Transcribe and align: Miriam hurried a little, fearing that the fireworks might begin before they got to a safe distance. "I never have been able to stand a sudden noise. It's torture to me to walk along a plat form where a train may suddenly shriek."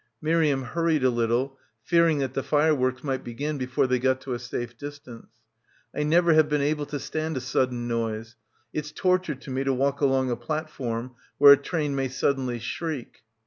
Miriam 0.19 0.63
hurried 0.63 1.03
a 1.03 1.11
little, 1.11 1.59
fearing 1.83 2.17
that 2.17 2.33
the 2.33 2.41
fireworks 2.41 3.03
might 3.03 3.23
begin 3.23 3.59
before 3.59 3.85
they 3.85 3.99
got 3.99 4.19
to 4.21 4.33
a 4.33 4.39
safe 4.39 4.75
distance. 4.75 5.29
"I 5.95 6.01
never 6.01 6.33
have 6.33 6.49
been 6.49 6.59
able 6.63 6.87
to 6.87 6.99
stand 6.99 7.37
a 7.37 7.39
sudden 7.39 7.87
noise. 7.87 8.35
It's 8.73 8.91
torture 8.91 9.35
to 9.35 9.51
me 9.51 9.63
to 9.63 9.73
walk 9.75 10.01
along 10.01 10.31
a 10.31 10.35
plat 10.35 10.71
form 10.71 11.11
where 11.37 11.53
a 11.53 11.55
train 11.55 11.95
may 11.95 12.07
suddenly 12.07 12.57
shriek." 12.57 13.21